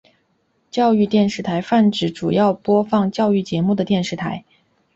[0.71, 4.43] 教育电视台泛指主要播放教育节目的电视台。